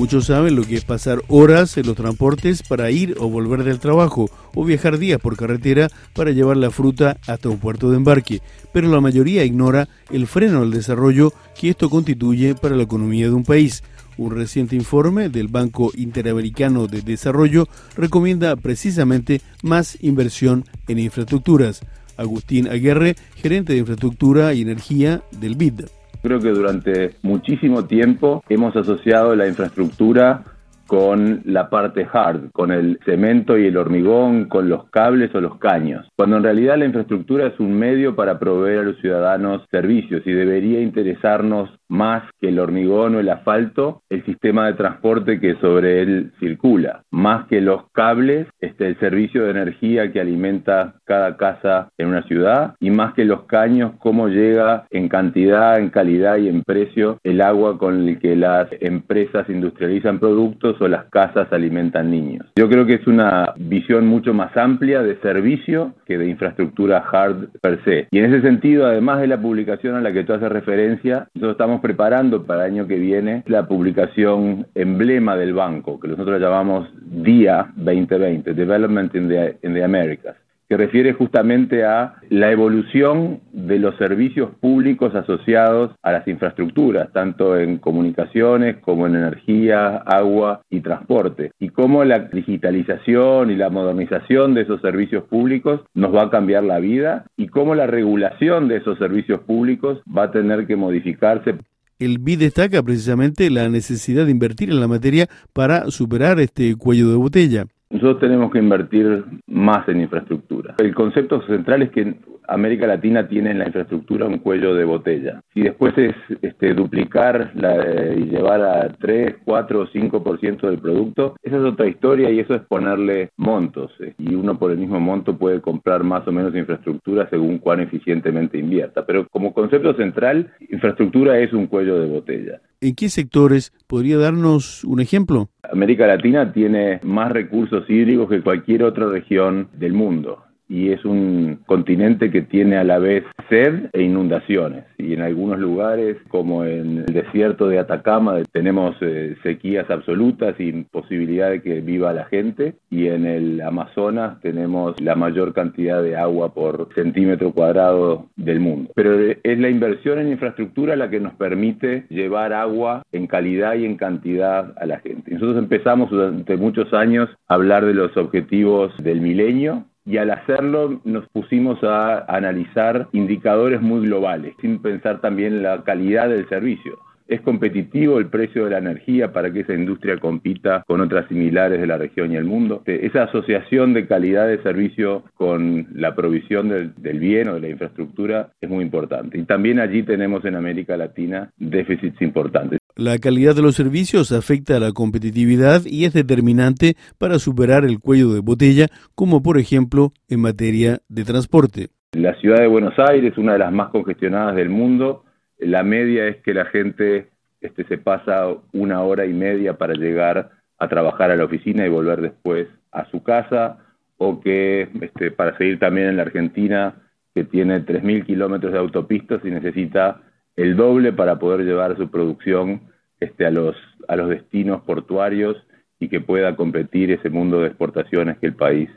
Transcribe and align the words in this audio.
Muchos 0.00 0.24
saben 0.24 0.56
lo 0.56 0.62
que 0.62 0.76
es 0.76 0.84
pasar 0.86 1.20
horas 1.28 1.76
en 1.76 1.86
los 1.86 1.94
transportes 1.94 2.62
para 2.62 2.90
ir 2.90 3.16
o 3.20 3.28
volver 3.28 3.64
del 3.64 3.80
trabajo 3.80 4.30
o 4.54 4.64
viajar 4.64 4.96
días 4.96 5.20
por 5.20 5.36
carretera 5.36 5.90
para 6.14 6.30
llevar 6.30 6.56
la 6.56 6.70
fruta 6.70 7.18
hasta 7.26 7.50
un 7.50 7.58
puerto 7.58 7.90
de 7.90 7.98
embarque, 7.98 8.40
pero 8.72 8.88
la 8.88 9.02
mayoría 9.02 9.44
ignora 9.44 9.90
el 10.10 10.26
freno 10.26 10.62
al 10.62 10.70
desarrollo 10.70 11.34
que 11.54 11.68
esto 11.68 11.90
constituye 11.90 12.54
para 12.54 12.76
la 12.76 12.84
economía 12.84 13.26
de 13.26 13.34
un 13.34 13.44
país. 13.44 13.82
Un 14.16 14.34
reciente 14.34 14.74
informe 14.74 15.28
del 15.28 15.48
Banco 15.48 15.92
Interamericano 15.94 16.86
de 16.86 17.02
Desarrollo 17.02 17.68
recomienda 17.94 18.56
precisamente 18.56 19.42
más 19.62 19.98
inversión 20.00 20.64
en 20.88 20.98
infraestructuras. 20.98 21.82
Agustín 22.16 22.68
Aguerre, 22.68 23.16
gerente 23.34 23.74
de 23.74 23.80
infraestructura 23.80 24.54
y 24.54 24.62
energía 24.62 25.22
del 25.30 25.56
BID. 25.56 25.99
Creo 26.22 26.38
que 26.38 26.50
durante 26.50 27.12
muchísimo 27.22 27.86
tiempo 27.86 28.42
hemos 28.48 28.76
asociado 28.76 29.34
la 29.34 29.48
infraestructura 29.48 30.44
con 30.86 31.42
la 31.44 31.70
parte 31.70 32.06
hard, 32.12 32.50
con 32.50 32.72
el 32.72 32.98
cemento 33.04 33.56
y 33.56 33.66
el 33.66 33.76
hormigón, 33.76 34.46
con 34.46 34.68
los 34.68 34.90
cables 34.90 35.32
o 35.36 35.40
los 35.40 35.56
caños, 35.58 36.08
cuando 36.16 36.36
en 36.36 36.42
realidad 36.42 36.78
la 36.78 36.84
infraestructura 36.84 37.46
es 37.46 37.60
un 37.60 37.72
medio 37.72 38.16
para 38.16 38.40
proveer 38.40 38.80
a 38.80 38.82
los 38.82 38.98
ciudadanos 38.98 39.62
servicios 39.70 40.22
y 40.26 40.32
debería 40.32 40.80
interesarnos 40.80 41.70
más 41.90 42.22
que 42.40 42.48
el 42.48 42.58
hormigón 42.58 43.16
o 43.16 43.20
el 43.20 43.28
asfalto, 43.28 44.02
el 44.08 44.24
sistema 44.24 44.66
de 44.66 44.74
transporte 44.74 45.40
que 45.40 45.56
sobre 45.56 46.00
él 46.00 46.32
circula, 46.40 47.02
más 47.10 47.46
que 47.48 47.60
los 47.60 47.90
cables, 47.90 48.46
este, 48.60 48.86
el 48.86 48.98
servicio 48.98 49.44
de 49.44 49.50
energía 49.50 50.12
que 50.12 50.20
alimenta 50.20 50.94
cada 51.04 51.36
casa 51.36 51.90
en 51.98 52.08
una 52.08 52.22
ciudad 52.22 52.74
y 52.80 52.90
más 52.90 53.14
que 53.14 53.24
los 53.24 53.42
caños, 53.42 53.92
cómo 53.98 54.28
llega 54.28 54.86
en 54.90 55.08
cantidad, 55.08 55.78
en 55.78 55.90
calidad 55.90 56.36
y 56.38 56.48
en 56.48 56.62
precio 56.62 57.18
el 57.24 57.40
agua 57.40 57.76
con 57.76 58.08
el 58.08 58.18
que 58.18 58.36
las 58.36 58.68
empresas 58.80 59.48
industrializan 59.48 60.18
productos 60.18 60.80
o 60.80 60.88
las 60.88 61.06
casas 61.06 61.52
alimentan 61.52 62.10
niños. 62.10 62.46
Yo 62.56 62.68
creo 62.68 62.86
que 62.86 62.94
es 62.94 63.06
una 63.06 63.52
visión 63.56 64.06
mucho 64.06 64.32
más 64.32 64.56
amplia 64.56 65.02
de 65.02 65.16
servicio 65.16 65.94
que 66.06 66.18
de 66.18 66.28
infraestructura 66.28 67.04
hard 67.10 67.48
per 67.60 67.82
se. 67.84 68.08
Y 68.10 68.18
en 68.18 68.26
ese 68.26 68.42
sentido, 68.42 68.86
además 68.86 69.20
de 69.20 69.26
la 69.26 69.40
publicación 69.40 69.96
a 69.96 70.00
la 70.00 70.12
que 70.12 70.24
tú 70.24 70.32
haces 70.32 70.48
referencia, 70.50 71.28
nosotros 71.34 71.52
estamos 71.52 71.79
preparando 71.80 72.44
para 72.44 72.66
el 72.66 72.72
año 72.72 72.86
que 72.86 72.96
viene 72.96 73.42
la 73.46 73.66
publicación 73.66 74.66
emblema 74.74 75.36
del 75.36 75.54
banco, 75.54 75.98
que 75.98 76.08
nosotros 76.08 76.40
llamamos 76.40 76.88
DIA 77.02 77.72
2020, 77.76 78.54
Development 78.54 79.14
in 79.14 79.28
the, 79.28 79.58
in 79.62 79.74
the 79.74 79.84
Americas 79.84 80.36
que 80.70 80.76
refiere 80.76 81.14
justamente 81.14 81.84
a 81.84 82.14
la 82.28 82.52
evolución 82.52 83.40
de 83.52 83.80
los 83.80 83.96
servicios 83.96 84.50
públicos 84.60 85.12
asociados 85.16 85.90
a 86.00 86.12
las 86.12 86.28
infraestructuras, 86.28 87.12
tanto 87.12 87.58
en 87.58 87.78
comunicaciones 87.78 88.76
como 88.76 89.08
en 89.08 89.16
energía, 89.16 89.96
agua 89.96 90.62
y 90.70 90.80
transporte, 90.80 91.50
y 91.58 91.70
cómo 91.70 92.04
la 92.04 92.20
digitalización 92.20 93.50
y 93.50 93.56
la 93.56 93.68
modernización 93.68 94.54
de 94.54 94.60
esos 94.60 94.80
servicios 94.80 95.24
públicos 95.24 95.80
nos 95.92 96.14
va 96.14 96.22
a 96.22 96.30
cambiar 96.30 96.62
la 96.62 96.78
vida 96.78 97.24
y 97.36 97.48
cómo 97.48 97.74
la 97.74 97.88
regulación 97.88 98.68
de 98.68 98.76
esos 98.76 98.96
servicios 98.98 99.40
públicos 99.40 100.00
va 100.16 100.24
a 100.24 100.30
tener 100.30 100.68
que 100.68 100.76
modificarse 100.76 101.56
el 102.00 102.18
BID 102.18 102.40
destaca 102.40 102.82
precisamente 102.82 103.50
la 103.50 103.68
necesidad 103.68 104.24
de 104.24 104.32
invertir 104.32 104.70
en 104.70 104.80
la 104.80 104.88
materia 104.88 105.28
para 105.52 105.90
superar 105.90 106.40
este 106.40 106.74
cuello 106.74 107.10
de 107.10 107.16
botella. 107.16 107.66
Nosotros 107.90 108.20
tenemos 108.20 108.50
que 108.50 108.58
invertir 108.58 109.24
más 109.46 109.86
en 109.88 110.00
infraestructura. 110.00 110.76
El 110.78 110.94
concepto 110.94 111.42
central 111.46 111.82
es 111.82 111.90
que 111.90 112.14
América 112.50 112.86
Latina 112.86 113.28
tiene 113.28 113.52
en 113.52 113.58
la 113.58 113.66
infraestructura 113.66 114.26
un 114.26 114.38
cuello 114.38 114.74
de 114.74 114.84
botella. 114.84 115.40
Si 115.54 115.62
después 115.62 115.96
es 115.96 116.14
este, 116.42 116.74
duplicar 116.74 117.52
la, 117.54 118.12
y 118.14 118.24
llevar 118.24 118.62
a 118.62 118.88
3, 118.88 119.36
4 119.44 119.80
o 119.80 119.86
5% 119.86 120.60
del 120.68 120.78
producto, 120.78 121.36
esa 121.42 121.56
es 121.56 121.62
otra 121.62 121.86
historia 121.86 122.30
y 122.30 122.40
eso 122.40 122.54
es 122.54 122.62
ponerle 122.62 123.30
montos. 123.36 123.92
Eh, 124.00 124.14
y 124.18 124.34
uno 124.34 124.58
por 124.58 124.72
el 124.72 124.78
mismo 124.78 124.98
monto 124.98 125.38
puede 125.38 125.60
comprar 125.60 126.02
más 126.02 126.26
o 126.26 126.32
menos 126.32 126.54
infraestructura 126.54 127.28
según 127.30 127.58
cuán 127.58 127.80
eficientemente 127.80 128.58
invierta. 128.58 129.06
Pero 129.06 129.28
como 129.28 129.54
concepto 129.54 129.94
central, 129.94 130.52
infraestructura 130.68 131.38
es 131.38 131.52
un 131.52 131.68
cuello 131.68 132.00
de 132.00 132.08
botella. 132.08 132.60
¿En 132.80 132.94
qué 132.96 133.10
sectores 133.10 133.72
podría 133.86 134.18
darnos 134.18 134.84
un 134.84 135.00
ejemplo? 135.00 135.50
América 135.70 136.06
Latina 136.06 136.52
tiene 136.52 136.98
más 137.04 137.30
recursos 137.30 137.88
hídricos 137.88 138.28
que 138.28 138.42
cualquier 138.42 138.82
otra 138.82 139.06
región 139.06 139.68
del 139.78 139.92
mundo 139.92 140.44
y 140.70 140.92
es 140.92 141.04
un 141.04 141.58
continente 141.66 142.30
que 142.30 142.42
tiene 142.42 142.76
a 142.76 142.84
la 142.84 143.00
vez 143.00 143.24
sed 143.48 143.90
e 143.92 144.02
inundaciones. 144.02 144.84
Y 144.98 145.14
en 145.14 145.22
algunos 145.22 145.58
lugares, 145.58 146.16
como 146.28 146.64
en 146.64 146.98
el 146.98 147.06
desierto 147.06 147.66
de 147.66 147.80
Atacama, 147.80 148.36
tenemos 148.52 148.94
eh, 149.00 149.36
sequías 149.42 149.90
absolutas 149.90 150.54
y 150.60 150.68
imposibilidad 150.68 151.50
de 151.50 151.60
que 151.60 151.80
viva 151.80 152.12
la 152.12 152.26
gente. 152.26 152.74
Y 152.88 153.08
en 153.08 153.26
el 153.26 153.60
Amazonas 153.60 154.40
tenemos 154.42 154.98
la 155.00 155.16
mayor 155.16 155.52
cantidad 155.52 156.02
de 156.04 156.16
agua 156.16 156.54
por 156.54 156.88
centímetro 156.94 157.52
cuadrado 157.52 158.26
del 158.36 158.60
mundo. 158.60 158.92
Pero 158.94 159.18
es 159.42 159.58
la 159.58 159.68
inversión 159.68 160.20
en 160.20 160.28
infraestructura 160.28 160.94
la 160.94 161.10
que 161.10 161.18
nos 161.18 161.34
permite 161.34 162.06
llevar 162.10 162.52
agua 162.52 163.02
en 163.10 163.26
calidad 163.26 163.74
y 163.74 163.86
en 163.86 163.96
cantidad 163.96 164.72
a 164.78 164.86
la 164.86 165.00
gente. 165.00 165.32
Nosotros 165.32 165.58
empezamos 165.58 166.10
durante 166.10 166.56
muchos 166.56 166.94
años 166.94 167.28
a 167.48 167.54
hablar 167.54 167.84
de 167.84 167.94
los 167.94 168.16
objetivos 168.16 168.92
del 168.98 169.20
milenio 169.20 169.86
y 170.10 170.18
al 170.18 170.30
hacerlo 170.30 171.00
nos 171.04 171.28
pusimos 171.28 171.78
a 171.84 172.24
analizar 172.26 173.06
indicadores 173.12 173.80
muy 173.80 174.06
globales, 174.06 174.54
sin 174.60 174.82
pensar 174.82 175.20
también 175.20 175.54
en 175.54 175.62
la 175.62 175.84
calidad 175.84 176.28
del 176.28 176.48
servicio. 176.48 176.98
¿Es 177.28 177.40
competitivo 177.42 178.18
el 178.18 178.26
precio 178.26 178.64
de 178.64 178.70
la 178.70 178.78
energía 178.78 179.32
para 179.32 179.52
que 179.52 179.60
esa 179.60 179.72
industria 179.72 180.16
compita 180.16 180.82
con 180.88 181.00
otras 181.00 181.28
similares 181.28 181.80
de 181.80 181.86
la 181.86 181.96
región 181.96 182.32
y 182.32 182.36
el 182.36 182.44
mundo? 182.44 182.82
Esa 182.86 183.22
asociación 183.22 183.94
de 183.94 184.08
calidad 184.08 184.48
de 184.48 184.60
servicio 184.64 185.22
con 185.34 185.86
la 185.94 186.16
provisión 186.16 186.70
del, 186.70 186.92
del, 186.96 187.20
bien 187.20 187.46
o 187.46 187.54
de 187.54 187.60
la 187.60 187.68
infraestructura 187.68 188.48
es 188.60 188.68
muy 188.68 188.82
importante. 188.82 189.38
Y 189.38 189.44
también 189.44 189.78
allí 189.78 190.02
tenemos 190.02 190.44
en 190.44 190.56
América 190.56 190.96
Latina 190.96 191.52
déficits 191.56 192.20
importantes. 192.20 192.79
La 193.00 193.16
calidad 193.16 193.54
de 193.54 193.62
los 193.62 193.76
servicios 193.76 194.30
afecta 194.30 194.76
a 194.76 194.78
la 194.78 194.92
competitividad 194.92 195.86
y 195.86 196.04
es 196.04 196.12
determinante 196.12 196.96
para 197.16 197.38
superar 197.38 197.86
el 197.86 197.98
cuello 197.98 198.34
de 198.34 198.40
botella, 198.40 198.88
como 199.14 199.42
por 199.42 199.56
ejemplo 199.56 200.12
en 200.28 200.42
materia 200.42 200.98
de 201.08 201.24
transporte. 201.24 201.88
La 202.12 202.34
ciudad 202.34 202.58
de 202.58 202.66
Buenos 202.66 202.92
Aires, 202.98 203.38
una 203.38 203.54
de 203.54 203.60
las 203.60 203.72
más 203.72 203.88
congestionadas 203.88 204.54
del 204.54 204.68
mundo, 204.68 205.24
la 205.56 205.82
media 205.82 206.26
es 206.26 206.42
que 206.42 206.52
la 206.52 206.66
gente 206.66 207.30
este, 207.62 207.84
se 207.84 207.96
pasa 207.96 208.48
una 208.74 209.00
hora 209.00 209.24
y 209.24 209.32
media 209.32 209.78
para 209.78 209.94
llegar 209.94 210.50
a 210.76 210.88
trabajar 210.88 211.30
a 211.30 211.36
la 211.36 211.46
oficina 211.46 211.86
y 211.86 211.88
volver 211.88 212.20
después 212.20 212.68
a 212.92 213.10
su 213.10 213.22
casa, 213.22 213.78
o 214.18 214.42
que 214.42 214.90
este, 215.00 215.30
para 215.30 215.56
seguir 215.56 215.78
también 215.78 216.08
en 216.08 216.16
la 216.18 216.24
Argentina, 216.24 216.96
que 217.34 217.44
tiene 217.44 217.80
3.000 217.80 218.26
kilómetros 218.26 218.74
de 218.74 218.78
autopistas 218.78 219.40
y 219.42 219.50
necesita 219.50 220.20
el 220.54 220.76
doble 220.76 221.14
para 221.14 221.38
poder 221.38 221.64
llevar 221.64 221.96
su 221.96 222.10
producción 222.10 222.89
este, 223.20 223.46
a, 223.46 223.50
los, 223.50 223.76
a 224.08 224.16
los 224.16 224.28
destinos 224.28 224.82
portuarios 224.82 225.56
y 226.00 226.08
que 226.08 226.20
pueda 226.20 226.56
competir 226.56 227.10
ese 227.10 227.28
mundo 227.28 227.60
de 227.60 227.68
exportaciones 227.68 228.38
que 228.38 228.46
el 228.46 228.54
país, 228.54 228.88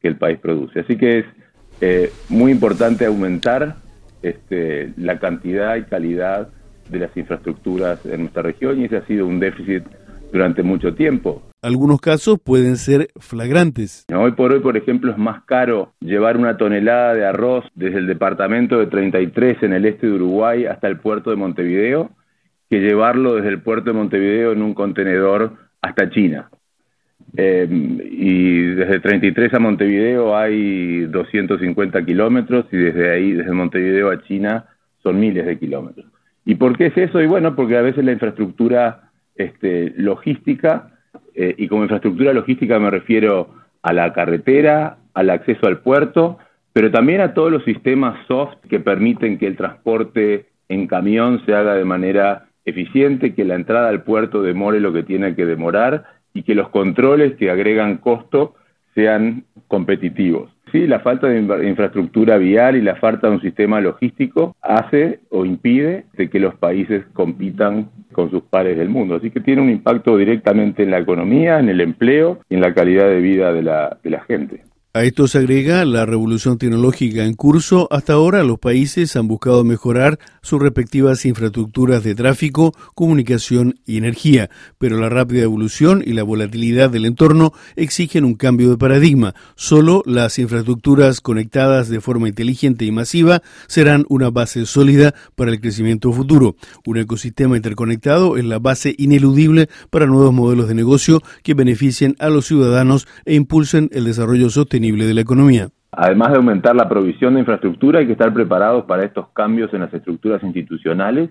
que 0.00 0.08
el 0.08 0.16
país 0.16 0.38
produce. 0.38 0.80
Así 0.80 0.96
que 0.96 1.18
es 1.18 1.26
eh, 1.80 2.10
muy 2.30 2.52
importante 2.52 3.04
aumentar 3.04 3.76
este, 4.22 4.92
la 4.96 5.18
cantidad 5.18 5.76
y 5.76 5.84
calidad 5.84 6.48
de 6.88 6.98
las 6.98 7.14
infraestructuras 7.16 8.04
en 8.06 8.22
nuestra 8.22 8.42
región 8.42 8.80
y 8.80 8.84
ese 8.84 8.96
ha 8.96 9.06
sido 9.06 9.26
un 9.26 9.38
déficit 9.38 9.84
durante 10.32 10.62
mucho 10.62 10.94
tiempo. 10.94 11.42
Algunos 11.62 12.00
casos 12.00 12.38
pueden 12.42 12.76
ser 12.76 13.08
flagrantes. 13.18 14.04
Hoy 14.14 14.32
por 14.32 14.52
hoy, 14.52 14.60
por 14.60 14.76
ejemplo, 14.76 15.10
es 15.10 15.18
más 15.18 15.44
caro 15.44 15.92
llevar 16.00 16.36
una 16.36 16.56
tonelada 16.56 17.14
de 17.14 17.26
arroz 17.26 17.64
desde 17.74 17.98
el 17.98 18.06
departamento 18.06 18.78
de 18.78 18.86
33 18.86 19.62
en 19.62 19.72
el 19.72 19.84
este 19.84 20.06
de 20.06 20.12
Uruguay 20.12 20.66
hasta 20.66 20.88
el 20.88 20.98
puerto 20.98 21.30
de 21.30 21.36
Montevideo 21.36 22.10
que 22.68 22.80
llevarlo 22.80 23.34
desde 23.34 23.50
el 23.50 23.60
puerto 23.60 23.90
de 23.90 23.98
Montevideo 23.98 24.52
en 24.52 24.62
un 24.62 24.74
contenedor 24.74 25.52
hasta 25.82 26.10
China. 26.10 26.50
Eh, 27.36 27.66
y 27.70 28.62
desde 28.74 29.00
33 29.00 29.54
a 29.54 29.58
Montevideo 29.58 30.36
hay 30.36 31.06
250 31.06 32.04
kilómetros 32.04 32.66
y 32.72 32.76
desde 32.76 33.12
ahí, 33.12 33.32
desde 33.32 33.52
Montevideo 33.52 34.10
a 34.10 34.22
China, 34.22 34.66
son 35.02 35.20
miles 35.20 35.46
de 35.46 35.58
kilómetros. 35.58 36.06
¿Y 36.44 36.54
por 36.54 36.76
qué 36.76 36.86
es 36.86 36.96
eso? 36.96 37.20
Y 37.20 37.26
bueno, 37.26 37.54
porque 37.54 37.76
a 37.76 37.82
veces 37.82 38.04
la 38.04 38.12
infraestructura 38.12 39.10
este, 39.34 39.92
logística, 39.96 40.92
eh, 41.34 41.54
y 41.58 41.68
como 41.68 41.82
infraestructura 41.82 42.32
logística 42.32 42.78
me 42.78 42.90
refiero 42.90 43.50
a 43.82 43.92
la 43.92 44.12
carretera, 44.12 44.98
al 45.14 45.30
acceso 45.30 45.66
al 45.66 45.80
puerto, 45.80 46.38
pero 46.72 46.90
también 46.90 47.20
a 47.20 47.34
todos 47.34 47.50
los 47.50 47.64
sistemas 47.64 48.26
soft 48.26 48.56
que 48.68 48.80
permiten 48.80 49.38
que 49.38 49.46
el 49.46 49.56
transporte 49.56 50.46
en 50.68 50.86
camión 50.86 51.42
se 51.46 51.54
haga 51.54 51.74
de 51.74 51.84
manera 51.84 52.46
eficiente, 52.66 53.34
que 53.34 53.44
la 53.44 53.54
entrada 53.54 53.88
al 53.88 54.02
puerto 54.02 54.42
demore 54.42 54.80
lo 54.80 54.92
que 54.92 55.02
tiene 55.02 55.34
que 55.34 55.46
demorar 55.46 56.04
y 56.34 56.42
que 56.42 56.54
los 56.54 56.68
controles 56.68 57.36
que 57.36 57.50
agregan 57.50 57.96
costo 57.96 58.54
sean 58.94 59.44
competitivos. 59.68 60.50
Sí, 60.72 60.86
la 60.86 61.00
falta 61.00 61.28
de 61.28 61.68
infraestructura 61.68 62.38
vial 62.38 62.76
y 62.76 62.82
la 62.82 62.96
falta 62.96 63.28
de 63.28 63.34
un 63.34 63.40
sistema 63.40 63.80
logístico 63.80 64.56
hace 64.60 65.20
o 65.30 65.44
impide 65.44 66.06
de 66.14 66.28
que 66.28 66.40
los 66.40 66.56
países 66.56 67.04
compitan 67.12 67.90
con 68.12 68.30
sus 68.30 68.42
pares 68.42 68.76
del 68.76 68.88
mundo. 68.88 69.14
Así 69.14 69.30
que 69.30 69.40
tiene 69.40 69.62
un 69.62 69.70
impacto 69.70 70.16
directamente 70.16 70.82
en 70.82 70.90
la 70.90 70.98
economía, 70.98 71.60
en 71.60 71.68
el 71.68 71.80
empleo 71.80 72.40
y 72.48 72.54
en 72.54 72.62
la 72.62 72.74
calidad 72.74 73.08
de 73.08 73.20
vida 73.20 73.52
de 73.52 73.62
la, 73.62 73.96
de 74.02 74.10
la 74.10 74.20
gente. 74.22 74.62
A 74.96 75.04
esto 75.04 75.28
se 75.28 75.36
agrega 75.36 75.84
la 75.84 76.06
revolución 76.06 76.56
tecnológica 76.56 77.26
en 77.26 77.34
curso. 77.34 77.86
Hasta 77.90 78.14
ahora 78.14 78.42
los 78.44 78.58
países 78.58 79.14
han 79.14 79.28
buscado 79.28 79.62
mejorar 79.62 80.18
sus 80.40 80.58
respectivas 80.58 81.26
infraestructuras 81.26 82.02
de 82.02 82.14
tráfico, 82.14 82.72
comunicación 82.94 83.74
y 83.84 83.98
energía, 83.98 84.48
pero 84.78 84.98
la 84.98 85.10
rápida 85.10 85.42
evolución 85.42 86.02
y 86.02 86.14
la 86.14 86.22
volatilidad 86.22 86.88
del 86.88 87.04
entorno 87.04 87.52
exigen 87.74 88.24
un 88.24 88.36
cambio 88.36 88.70
de 88.70 88.78
paradigma. 88.78 89.34
Solo 89.54 90.02
las 90.06 90.38
infraestructuras 90.38 91.20
conectadas 91.20 91.90
de 91.90 92.00
forma 92.00 92.28
inteligente 92.28 92.86
y 92.86 92.90
masiva 92.90 93.42
serán 93.66 94.06
una 94.08 94.30
base 94.30 94.64
sólida 94.64 95.14
para 95.34 95.50
el 95.50 95.60
crecimiento 95.60 96.10
futuro. 96.10 96.56
Un 96.86 96.96
ecosistema 96.96 97.58
interconectado 97.58 98.38
es 98.38 98.46
la 98.46 98.60
base 98.60 98.94
ineludible 98.96 99.68
para 99.90 100.06
nuevos 100.06 100.32
modelos 100.32 100.68
de 100.68 100.74
negocio 100.74 101.20
que 101.42 101.52
beneficien 101.52 102.16
a 102.18 102.30
los 102.30 102.46
ciudadanos 102.46 103.06
e 103.26 103.34
impulsen 103.34 103.90
el 103.92 104.06
desarrollo 104.06 104.48
sostenible 104.48 104.85
de 104.92 105.14
la 105.14 105.20
economía. 105.20 105.68
Además 105.92 106.30
de 106.30 106.36
aumentar 106.36 106.76
la 106.76 106.88
provisión 106.88 107.34
de 107.34 107.40
infraestructura, 107.40 108.00
hay 108.00 108.06
que 108.06 108.12
estar 108.12 108.32
preparados 108.32 108.84
para 108.84 109.04
estos 109.04 109.28
cambios 109.28 109.72
en 109.72 109.80
las 109.80 109.92
estructuras 109.92 110.42
institucionales, 110.42 111.30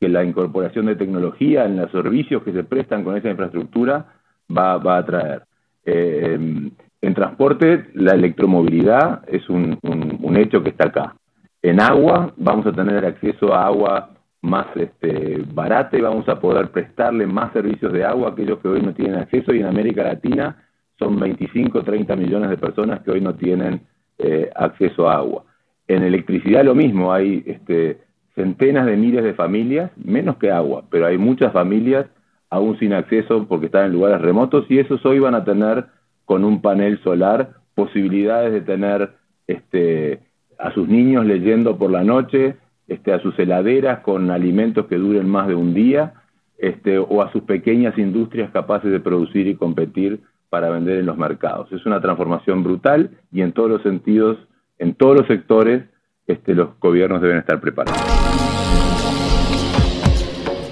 que 0.00 0.08
la 0.08 0.24
incorporación 0.24 0.86
de 0.86 0.96
tecnología 0.96 1.64
en 1.64 1.76
los 1.76 1.90
servicios 1.90 2.42
que 2.42 2.52
se 2.52 2.64
prestan 2.64 3.04
con 3.04 3.16
esa 3.16 3.30
infraestructura 3.30 4.06
va, 4.50 4.96
a 4.96 5.04
traer. 5.04 5.42
Eh, 5.84 6.70
en 7.02 7.14
transporte, 7.14 7.90
la 7.94 8.14
electromovilidad 8.14 9.22
es 9.28 9.48
un, 9.48 9.78
hecho 10.36 10.62
que 10.62 10.70
está 10.70 10.88
acá. 10.88 11.14
En 11.62 11.80
agua, 11.80 12.32
vamos 12.36 12.66
a 12.66 12.72
tener 12.72 13.04
acceso 13.04 13.54
a 13.54 13.66
agua 13.66 14.10
más 14.42 14.66
este, 14.76 15.42
barata 15.52 15.96
y 15.96 16.00
vamos 16.00 16.28
a 16.28 16.38
poder 16.40 16.70
prestarle 16.70 17.26
más 17.26 17.52
servicios 17.52 17.92
de 17.92 18.04
agua 18.04 18.28
a 18.28 18.32
aquellos 18.32 18.58
que 18.60 18.68
hoy 18.68 18.82
no 18.82 18.94
tienen 18.94 19.16
acceso 19.16 19.54
y 19.54 19.60
en 19.60 19.66
América 19.66 20.04
Latina 20.04 20.56
son 20.98 21.18
25, 21.18 21.82
30 21.82 22.16
millones 22.16 22.50
de 22.50 22.56
personas 22.56 23.00
que 23.00 23.10
hoy 23.10 23.20
no 23.20 23.34
tienen 23.34 23.82
eh, 24.18 24.50
acceso 24.54 25.08
a 25.08 25.16
agua. 25.16 25.44
En 25.88 26.02
electricidad 26.02 26.64
lo 26.64 26.74
mismo, 26.74 27.12
hay 27.12 27.42
este, 27.46 27.98
centenas 28.34 28.86
de 28.86 28.96
miles 28.96 29.24
de 29.24 29.34
familias, 29.34 29.90
menos 29.96 30.36
que 30.36 30.50
agua, 30.50 30.84
pero 30.90 31.06
hay 31.06 31.18
muchas 31.18 31.52
familias 31.52 32.06
aún 32.50 32.78
sin 32.78 32.92
acceso 32.92 33.46
porque 33.48 33.66
están 33.66 33.86
en 33.86 33.92
lugares 33.92 34.20
remotos 34.20 34.66
y 34.68 34.78
esos 34.78 35.04
hoy 35.04 35.18
van 35.18 35.34
a 35.34 35.44
tener 35.44 35.86
con 36.24 36.44
un 36.44 36.60
panel 36.60 37.00
solar 37.02 37.54
posibilidades 37.74 38.52
de 38.52 38.60
tener 38.60 39.10
este, 39.46 40.20
a 40.58 40.72
sus 40.72 40.88
niños 40.88 41.26
leyendo 41.26 41.76
por 41.76 41.90
la 41.90 42.04
noche, 42.04 42.56
este, 42.88 43.12
a 43.12 43.20
sus 43.20 43.38
heladeras 43.38 44.00
con 44.00 44.30
alimentos 44.30 44.86
que 44.86 44.96
duren 44.96 45.28
más 45.28 45.48
de 45.48 45.54
un 45.54 45.74
día, 45.74 46.14
este, 46.58 46.98
o 46.98 47.22
a 47.22 47.30
sus 47.32 47.42
pequeñas 47.42 47.98
industrias 47.98 48.50
capaces 48.50 48.90
de 48.90 49.00
producir 49.00 49.46
y 49.46 49.56
competir 49.56 50.20
para 50.56 50.70
vender 50.70 51.00
en 51.00 51.04
los 51.04 51.18
mercados. 51.18 51.70
Es 51.70 51.84
una 51.84 52.00
transformación 52.00 52.62
brutal 52.62 53.10
y 53.30 53.42
en 53.42 53.52
todos 53.52 53.68
los 53.68 53.82
sentidos, 53.82 54.38
en 54.78 54.94
todos 54.94 55.14
los 55.18 55.26
sectores, 55.26 55.82
este, 56.26 56.54
los 56.54 56.80
gobiernos 56.80 57.20
deben 57.20 57.36
estar 57.36 57.60
preparados. 57.60 58.00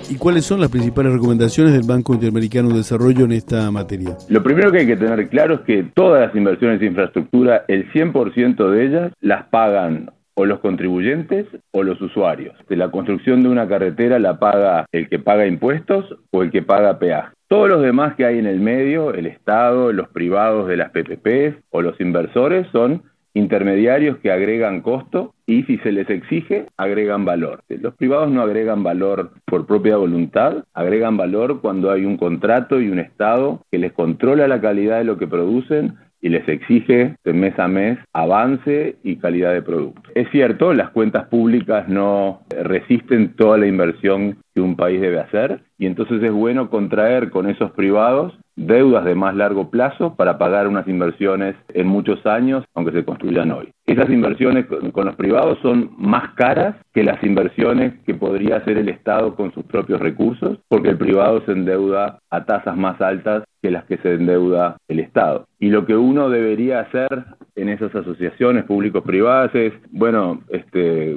¿Y 0.08 0.16
cuáles 0.16 0.46
son 0.46 0.62
las 0.62 0.70
principales 0.70 1.12
recomendaciones 1.12 1.74
del 1.74 1.82
Banco 1.86 2.14
Interamericano 2.14 2.70
de 2.70 2.76
Desarrollo 2.76 3.26
en 3.26 3.32
esta 3.32 3.70
materia? 3.70 4.16
Lo 4.30 4.42
primero 4.42 4.72
que 4.72 4.78
hay 4.78 4.86
que 4.86 4.96
tener 4.96 5.28
claro 5.28 5.56
es 5.56 5.60
que 5.66 5.82
todas 5.94 6.26
las 6.26 6.34
inversiones 6.34 6.80
de 6.80 6.86
infraestructura, 6.86 7.66
el 7.68 7.92
100% 7.92 8.70
de 8.70 8.86
ellas, 8.86 9.12
las 9.20 9.44
pagan 9.48 10.10
o 10.32 10.46
los 10.46 10.60
contribuyentes 10.60 11.46
o 11.72 11.82
los 11.82 12.00
usuarios. 12.00 12.56
La 12.70 12.90
construcción 12.90 13.42
de 13.42 13.50
una 13.50 13.68
carretera 13.68 14.18
la 14.18 14.38
paga 14.38 14.86
el 14.92 15.10
que 15.10 15.18
paga 15.18 15.46
impuestos 15.46 16.06
o 16.30 16.42
el 16.42 16.50
que 16.50 16.62
paga 16.62 16.98
peaje. 16.98 17.34
Todos 17.54 17.68
los 17.68 17.82
demás 17.82 18.16
que 18.16 18.24
hay 18.24 18.40
en 18.40 18.46
el 18.46 18.58
medio, 18.58 19.14
el 19.14 19.26
Estado, 19.26 19.92
los 19.92 20.08
privados 20.08 20.66
de 20.66 20.76
las 20.76 20.90
PPP 20.90 21.62
o 21.70 21.82
los 21.82 22.00
inversores 22.00 22.66
son 22.72 23.04
intermediarios 23.32 24.18
que 24.18 24.32
agregan 24.32 24.80
costo 24.80 25.34
y 25.46 25.62
si 25.62 25.78
se 25.78 25.92
les 25.92 26.10
exige, 26.10 26.66
agregan 26.76 27.24
valor. 27.24 27.62
Los 27.68 27.94
privados 27.94 28.28
no 28.32 28.42
agregan 28.42 28.82
valor 28.82 29.30
por 29.44 29.68
propia 29.68 29.96
voluntad, 29.96 30.64
agregan 30.74 31.16
valor 31.16 31.60
cuando 31.60 31.92
hay 31.92 32.04
un 32.04 32.16
contrato 32.16 32.80
y 32.80 32.88
un 32.88 32.98
Estado 32.98 33.60
que 33.70 33.78
les 33.78 33.92
controla 33.92 34.48
la 34.48 34.60
calidad 34.60 34.98
de 34.98 35.04
lo 35.04 35.16
que 35.16 35.28
producen 35.28 35.94
y 36.24 36.30
les 36.30 36.48
exige 36.48 37.16
de 37.22 37.32
mes 37.34 37.56
a 37.58 37.68
mes 37.68 37.98
avance 38.14 38.96
y 39.04 39.16
calidad 39.16 39.52
de 39.52 39.60
producto. 39.60 40.00
Es 40.14 40.26
cierto, 40.30 40.72
las 40.72 40.88
cuentas 40.88 41.26
públicas 41.26 41.86
no 41.86 42.40
resisten 42.48 43.34
toda 43.36 43.58
la 43.58 43.66
inversión 43.66 44.38
que 44.54 44.62
un 44.62 44.74
país 44.74 45.02
debe 45.02 45.20
hacer 45.20 45.60
y 45.76 45.84
entonces 45.84 46.22
es 46.22 46.32
bueno 46.32 46.70
contraer 46.70 47.28
con 47.28 47.50
esos 47.50 47.72
privados 47.72 48.32
deudas 48.56 49.04
de 49.04 49.14
más 49.14 49.34
largo 49.34 49.68
plazo 49.70 50.14
para 50.14 50.38
pagar 50.38 50.66
unas 50.66 50.86
inversiones 50.88 51.56
en 51.74 51.88
muchos 51.88 52.24
años, 52.24 52.64
aunque 52.74 52.92
se 52.92 53.04
construyan 53.04 53.50
hoy. 53.50 53.70
Esas 53.84 54.08
inversiones 54.08 54.66
con 54.92 55.06
los 55.06 55.16
privados 55.16 55.58
son 55.60 55.90
más 55.98 56.30
caras 56.34 56.76
que 56.94 57.02
las 57.02 57.22
inversiones 57.22 57.94
que 58.06 58.14
podría 58.14 58.56
hacer 58.56 58.78
el 58.78 58.88
Estado 58.88 59.34
con 59.34 59.52
sus 59.52 59.64
propios 59.64 60.00
recursos, 60.00 60.58
porque 60.68 60.90
el 60.90 60.96
privado 60.96 61.42
se 61.44 61.52
endeuda 61.52 62.18
a 62.30 62.44
tasas 62.44 62.76
más 62.76 63.00
altas 63.00 63.42
que 63.64 63.70
las 63.70 63.86
que 63.86 63.96
se 63.96 64.12
endeuda 64.12 64.76
el 64.88 65.00
Estado. 65.00 65.46
Y 65.58 65.70
lo 65.70 65.86
que 65.86 65.96
uno 65.96 66.28
debería 66.28 66.80
hacer 66.80 67.08
en 67.56 67.70
esas 67.70 67.94
asociaciones 67.94 68.64
público-privadas 68.64 69.54
es, 69.54 69.72
bueno, 69.90 70.42
este 70.50 71.16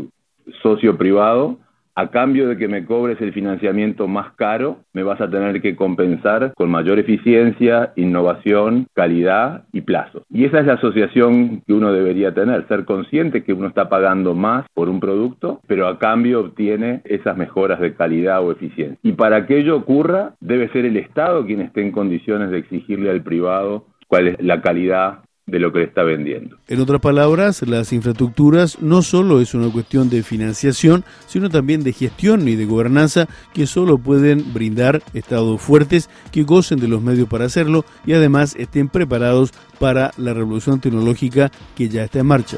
socio 0.64 0.98
privado, 0.98 1.58
a 1.98 2.12
cambio 2.12 2.48
de 2.48 2.58
que 2.58 2.68
me 2.68 2.86
cobres 2.86 3.20
el 3.22 3.34
financiamiento 3.34 4.08
más 4.08 4.32
caro, 4.36 4.82
me 4.94 5.02
vas 5.02 5.20
a 5.20 5.32
tener 5.32 5.60
que 5.64 5.76
compensar 5.76 6.54
con 6.56 6.70
mayor 6.70 7.00
eficiencia, 7.00 7.92
innovación, 7.96 8.86
calidad 8.94 9.64
y 9.74 9.82
plazo. 9.82 10.22
Y 10.30 10.46
esa 10.46 10.60
es 10.60 10.68
la 10.68 10.74
asociación 10.74 11.64
que 11.66 11.74
uno 11.74 11.92
debería 11.92 12.36
tener, 12.36 12.68
ser 12.68 12.86
consciente 12.86 13.44
que 13.44 13.52
uno 13.52 13.68
está 13.68 13.90
pagando 13.90 14.36
más 14.36 14.68
por 14.76 14.90
un 14.90 15.00
producto, 15.00 15.60
pero 15.66 15.88
a 15.88 15.98
cambio 15.98 16.42
obtiene 16.42 17.02
esas 17.04 17.36
mejoras 17.36 17.80
de 17.80 17.96
calidad 17.96 18.46
o 18.46 18.52
eficiencia. 18.52 19.00
Y 19.02 19.14
para 19.14 19.48
que 19.48 19.58
ello 19.58 19.76
ocurra, 19.76 20.36
debe 20.40 20.70
ser 20.70 20.86
el 20.86 20.98
Estado 20.98 21.48
quien 21.48 21.62
esté 21.62 21.82
en 21.82 21.92
condiciones 21.92 22.52
de 22.52 22.60
exigirle 22.60 23.10
al 23.10 23.24
privado 23.24 23.86
cuál 24.08 24.28
es 24.28 24.36
la 24.40 24.62
calidad 24.62 25.22
de 25.48 25.60
lo 25.60 25.72
que 25.72 25.84
está 25.84 26.04
vendiendo. 26.04 26.58
En 26.68 26.82
otras 26.82 27.00
palabras, 27.00 27.62
las 27.66 27.94
infraestructuras 27.94 28.82
no 28.82 29.02
solo 29.02 29.40
es 29.40 29.54
una 29.54 29.72
cuestión 29.72 30.10
de 30.10 30.22
financiación, 30.22 31.06
sino 31.26 31.50
también 31.50 31.84
de 31.84 31.94
gestión 31.94 32.48
y 32.48 32.56
de 32.56 32.66
gobernanza 32.66 33.28
que 33.54 33.66
solo 33.66 33.98
pueden 33.98 34.54
brindar 34.54 35.02
estados 35.14 35.62
fuertes 35.62 36.10
que 36.32 36.44
gocen 36.44 36.80
de 36.80 36.90
los 36.90 37.02
medios 37.02 37.30
para 37.30 37.46
hacerlo 37.46 37.86
y 38.06 38.14
además 38.14 38.56
estén 38.58 38.90
preparados 38.90 39.54
para 39.80 40.12
la 40.18 40.34
revolución 40.34 40.82
tecnológica 40.82 41.50
que 41.76 41.88
ya 41.88 42.04
está 42.04 42.20
en 42.20 42.28
marcha. 42.28 42.58